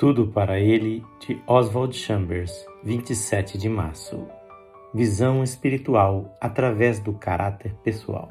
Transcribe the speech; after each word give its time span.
Tudo 0.00 0.28
para 0.28 0.58
ele, 0.58 1.04
de 1.18 1.38
Oswald 1.46 1.94
Chambers, 1.94 2.64
27 2.82 3.58
de 3.58 3.68
março. 3.68 4.26
Visão 4.94 5.44
espiritual 5.44 6.34
através 6.40 6.98
do 6.98 7.12
caráter 7.12 7.74
pessoal. 7.84 8.30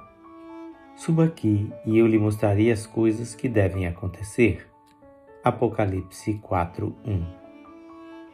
Suba 0.95 1.25
aqui 1.25 1.71
e 1.85 1.99
eu 1.99 2.07
lhe 2.07 2.17
mostrarei 2.17 2.71
as 2.71 2.87
coisas 2.87 3.35
que 3.35 3.47
devem 3.47 3.85
acontecer. 3.85 4.67
Apocalipse 5.43 6.41
4:1. 6.41 7.23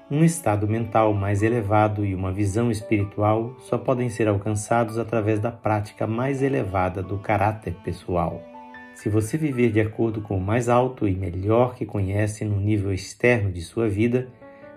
Um 0.09 0.23
estado 0.23 0.65
mental 0.65 1.13
mais 1.13 1.43
elevado 1.43 2.05
e 2.05 2.15
uma 2.15 2.31
visão 2.31 2.71
espiritual 2.71 3.53
só 3.59 3.77
podem 3.77 4.07
ser 4.07 4.29
alcançados 4.29 4.97
através 4.97 5.41
da 5.41 5.51
prática 5.51 6.07
mais 6.07 6.41
elevada 6.41 7.03
do 7.03 7.17
caráter 7.17 7.75
pessoal. 7.83 8.54
Se 8.95 9.09
você 9.09 9.37
viver 9.37 9.71
de 9.71 9.81
acordo 9.81 10.21
com 10.21 10.37
o 10.37 10.41
mais 10.41 10.69
alto 10.69 11.05
e 11.05 11.13
melhor 11.13 11.75
que 11.75 11.85
conhece 11.85 12.45
no 12.45 12.57
nível 12.57 12.93
externo 12.93 13.51
de 13.51 13.61
sua 13.61 13.89
vida, 13.89 14.29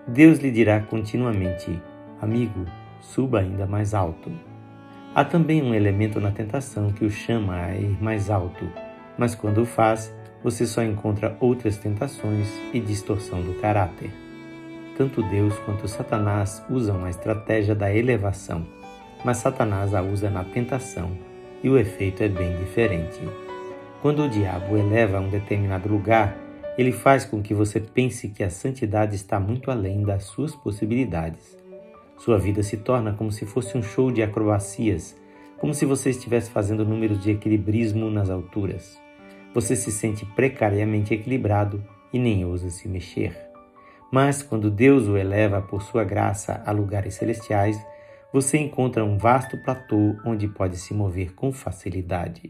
Deus 0.05 0.39
lhe 0.39 0.51
dirá 0.51 0.81
continuamente: 0.81 1.81
Amigo, 2.21 2.65
suba 2.99 3.39
ainda 3.39 3.65
mais 3.65 3.93
alto. 3.93 4.29
Há 5.15 5.23
também 5.23 5.63
um 5.63 5.73
elemento 5.73 6.19
na 6.19 6.31
tentação 6.31 6.91
que 6.91 7.05
o 7.05 7.09
chama 7.09 7.63
a 7.63 7.75
ir 7.75 7.97
mais 8.03 8.29
alto, 8.29 8.69
mas 9.17 9.35
quando 9.35 9.61
o 9.61 9.65
faz, 9.65 10.13
você 10.43 10.67
só 10.67 10.83
encontra 10.83 11.37
outras 11.39 11.77
tentações 11.77 12.47
e 12.73 12.79
distorção 12.79 13.41
do 13.41 13.53
caráter. 13.61 14.11
Tanto 14.97 15.23
Deus 15.23 15.57
quanto 15.59 15.87
Satanás 15.87 16.61
usam 16.69 17.05
a 17.05 17.09
estratégia 17.09 17.73
da 17.73 17.93
elevação, 17.93 18.67
mas 19.23 19.37
Satanás 19.37 19.93
a 19.95 20.01
usa 20.01 20.29
na 20.29 20.43
tentação 20.43 21.17
e 21.63 21.69
o 21.69 21.77
efeito 21.77 22.21
é 22.21 22.27
bem 22.27 22.57
diferente. 22.57 23.19
Quando 24.01 24.23
o 24.23 24.29
diabo 24.29 24.77
eleva 24.77 25.17
a 25.17 25.19
um 25.19 25.27
determinado 25.27 25.89
lugar, 25.89 26.37
ele 26.77 26.93
faz 26.93 27.25
com 27.25 27.41
que 27.41 27.53
você 27.53 27.81
pense 27.81 28.29
que 28.29 28.41
a 28.41 28.49
santidade 28.49 29.13
está 29.13 29.37
muito 29.41 29.69
além 29.69 30.03
das 30.03 30.23
suas 30.23 30.55
possibilidades. 30.55 31.57
Sua 32.17 32.39
vida 32.39 32.63
se 32.63 32.77
torna 32.77 33.11
como 33.11 33.29
se 33.29 33.45
fosse 33.45 33.77
um 33.77 33.83
show 33.83 34.09
de 34.09 34.23
acrobacias, 34.23 35.17
como 35.57 35.73
se 35.73 35.85
você 35.85 36.11
estivesse 36.11 36.49
fazendo 36.49 36.85
números 36.85 37.21
de 37.21 37.31
equilibrismo 37.31 38.09
nas 38.09 38.29
alturas. 38.29 38.97
Você 39.53 39.75
se 39.75 39.91
sente 39.91 40.25
precariamente 40.27 41.13
equilibrado 41.13 41.83
e 42.13 42.17
nem 42.17 42.45
ousa 42.45 42.69
se 42.69 42.87
mexer. 42.87 43.37
Mas 44.09 44.41
quando 44.41 44.71
Deus 44.71 45.09
o 45.09 45.17
eleva 45.17 45.61
por 45.61 45.81
sua 45.81 46.05
graça 46.05 46.63
a 46.65 46.71
lugares 46.71 47.15
celestiais, 47.15 47.77
você 48.31 48.59
encontra 48.59 49.03
um 49.03 49.17
vasto 49.17 49.57
platô 49.57 50.15
onde 50.25 50.47
pode 50.47 50.77
se 50.77 50.93
mover 50.93 51.33
com 51.35 51.51
facilidade 51.51 52.49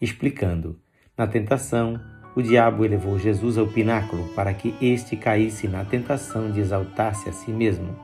explicando: 0.00 0.78
Na 1.16 1.26
tentação, 1.26 2.00
o 2.34 2.42
diabo 2.42 2.84
elevou 2.84 3.18
Jesus 3.18 3.58
ao 3.58 3.66
pináculo 3.66 4.28
para 4.34 4.54
que 4.54 4.74
este 4.80 5.16
caísse 5.16 5.66
na 5.66 5.84
tentação 5.84 6.50
de 6.50 6.60
exaltar-se 6.60 7.28
a 7.28 7.32
si 7.32 7.50
mesmo. 7.50 7.96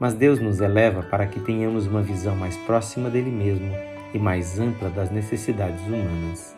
Mas 0.00 0.14
Deus 0.14 0.40
nos 0.40 0.60
eleva 0.60 1.02
para 1.02 1.26
que 1.26 1.38
tenhamos 1.38 1.86
uma 1.86 2.02
visão 2.02 2.34
mais 2.34 2.56
próxima 2.56 3.10
dele 3.10 3.30
mesmo 3.30 3.70
e 4.14 4.18
mais 4.18 4.58
ampla 4.58 4.88
das 4.90 5.10
necessidades 5.10 5.80
humanas. 5.82 6.56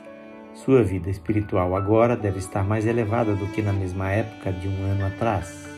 Sua 0.55 0.83
vida 0.83 1.11
espiritual 1.11 1.75
agora 1.75 2.17
deve 2.17 2.39
estar 2.39 2.63
mais 2.63 2.87
elevada 2.87 3.35
do 3.35 3.47
que 3.49 3.61
na 3.61 3.73
mesma 3.73 4.11
época 4.11 4.53
de 4.53 4.69
um 4.69 4.85
ano 4.85 5.07
atrás. 5.07 5.69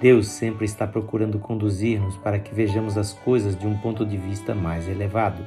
Deus 0.00 0.28
sempre 0.28 0.64
está 0.64 0.86
procurando 0.86 1.38
conduzir-nos 1.38 2.16
para 2.16 2.38
que 2.38 2.54
vejamos 2.54 2.98
as 2.98 3.12
coisas 3.12 3.56
de 3.56 3.66
um 3.66 3.78
ponto 3.78 4.04
de 4.04 4.16
vista 4.18 4.54
mais 4.54 4.86
elevado. 4.86 5.42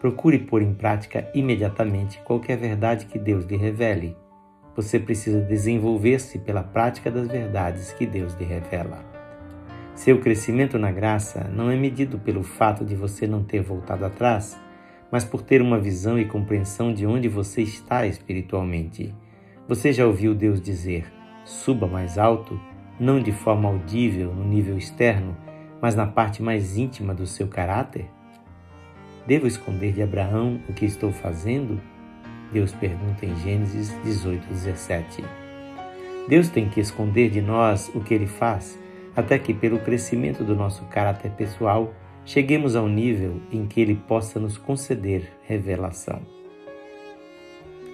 Procure 0.00 0.38
pôr 0.38 0.62
em 0.62 0.72
prática 0.72 1.28
imediatamente 1.34 2.20
qualquer 2.20 2.56
verdade 2.56 3.06
que 3.06 3.18
Deus 3.18 3.44
lhe 3.44 3.56
revele. 3.56 4.16
Você 4.76 4.96
precisa 4.98 5.40
desenvolver-se 5.40 6.38
pela 6.38 6.62
prática 6.62 7.10
das 7.10 7.26
verdades 7.26 7.92
que 7.92 8.06
Deus 8.06 8.34
lhe 8.34 8.44
revela. 8.44 9.04
Seu 9.96 10.20
crescimento 10.20 10.78
na 10.78 10.92
graça 10.92 11.50
não 11.52 11.68
é 11.68 11.76
medido 11.76 12.16
pelo 12.20 12.44
fato 12.44 12.84
de 12.84 12.94
você 12.94 13.26
não 13.26 13.42
ter 13.42 13.60
voltado 13.60 14.04
atrás, 14.04 14.56
mas 15.10 15.24
por 15.24 15.42
ter 15.42 15.60
uma 15.60 15.80
visão 15.80 16.16
e 16.16 16.24
compreensão 16.24 16.94
de 16.94 17.04
onde 17.04 17.28
você 17.28 17.62
está 17.62 18.06
espiritualmente. 18.06 19.12
Você 19.66 19.92
já 19.92 20.06
ouviu 20.06 20.32
Deus 20.32 20.60
dizer: 20.62 21.12
suba 21.44 21.88
mais 21.88 22.16
alto, 22.16 22.60
não 23.00 23.20
de 23.20 23.32
forma 23.32 23.68
audível 23.68 24.32
no 24.32 24.44
nível 24.44 24.78
externo, 24.78 25.36
mas 25.82 25.96
na 25.96 26.06
parte 26.06 26.40
mais 26.40 26.76
íntima 26.76 27.12
do 27.12 27.26
seu 27.26 27.48
caráter? 27.48 28.08
Devo 29.28 29.46
esconder 29.46 29.92
de 29.92 30.00
Abraão 30.00 30.58
o 30.70 30.72
que 30.72 30.86
estou 30.86 31.12
fazendo? 31.12 31.78
Deus 32.50 32.72
pergunta 32.72 33.26
em 33.26 33.36
Gênesis 33.36 33.94
18, 34.02 34.48
17. 34.48 35.22
Deus 36.26 36.48
tem 36.48 36.66
que 36.70 36.80
esconder 36.80 37.28
de 37.28 37.42
nós 37.42 37.90
o 37.94 38.00
que 38.00 38.14
ele 38.14 38.26
faz, 38.26 38.78
até 39.14 39.38
que, 39.38 39.52
pelo 39.52 39.80
crescimento 39.80 40.42
do 40.42 40.56
nosso 40.56 40.82
caráter 40.86 41.30
pessoal, 41.32 41.92
cheguemos 42.24 42.74
ao 42.74 42.88
nível 42.88 43.38
em 43.52 43.66
que 43.66 43.82
ele 43.82 43.96
possa 43.96 44.40
nos 44.40 44.56
conceder 44.56 45.30
revelação. 45.42 46.22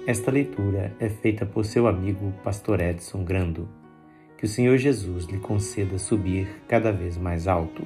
Esta 0.07 0.31
leitura 0.31 0.95
é 1.01 1.09
feita 1.09 1.45
por 1.45 1.65
seu 1.65 1.89
amigo 1.89 2.33
Pastor 2.45 2.81
Edson 2.81 3.25
Grando. 3.25 3.69
Que 4.39 4.45
o 4.45 4.49
Senhor 4.49 4.77
Jesus 4.77 5.25
lhe 5.25 5.39
conceda 5.39 5.99
subir 5.99 6.63
cada 6.69 6.93
vez 6.93 7.19
mais 7.19 7.49
alto. 7.49 7.85